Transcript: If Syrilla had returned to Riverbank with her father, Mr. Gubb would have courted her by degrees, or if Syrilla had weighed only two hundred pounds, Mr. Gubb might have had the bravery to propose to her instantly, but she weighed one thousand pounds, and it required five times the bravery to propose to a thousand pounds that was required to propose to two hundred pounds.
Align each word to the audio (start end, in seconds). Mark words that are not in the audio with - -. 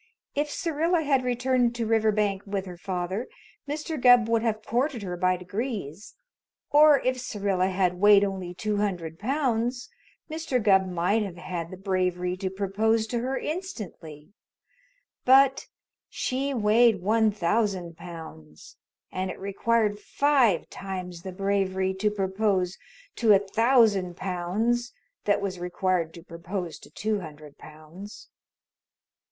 If 0.33 0.49
Syrilla 0.49 1.01
had 1.03 1.23
returned 1.23 1.75
to 1.75 1.85
Riverbank 1.85 2.41
with 2.47 2.65
her 2.65 2.75
father, 2.75 3.27
Mr. 3.69 4.01
Gubb 4.01 4.27
would 4.29 4.41
have 4.41 4.65
courted 4.65 5.03
her 5.03 5.15
by 5.15 5.37
degrees, 5.37 6.15
or 6.71 6.99
if 7.01 7.19
Syrilla 7.21 7.67
had 7.67 7.99
weighed 7.99 8.23
only 8.23 8.55
two 8.55 8.77
hundred 8.77 9.19
pounds, 9.19 9.89
Mr. 10.27 10.57
Gubb 10.59 10.89
might 10.89 11.21
have 11.21 11.37
had 11.37 11.69
the 11.69 11.77
bravery 11.77 12.35
to 12.37 12.49
propose 12.49 13.05
to 13.09 13.19
her 13.19 13.37
instantly, 13.37 14.33
but 15.23 15.67
she 16.09 16.51
weighed 16.51 17.03
one 17.03 17.29
thousand 17.31 17.95
pounds, 17.95 18.77
and 19.11 19.29
it 19.29 19.37
required 19.37 19.99
five 19.99 20.67
times 20.71 21.21
the 21.21 21.31
bravery 21.31 21.93
to 21.93 22.09
propose 22.09 22.79
to 23.17 23.33
a 23.33 23.37
thousand 23.37 24.17
pounds 24.17 24.93
that 25.25 25.41
was 25.41 25.59
required 25.59 26.11
to 26.15 26.23
propose 26.23 26.79
to 26.79 26.89
two 26.89 27.19
hundred 27.19 27.59
pounds. 27.59 28.29